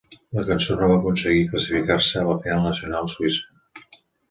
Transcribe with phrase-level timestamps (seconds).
[0.35, 3.89] La cançó no va aconseguir classificar-se a la final nacional suïssa.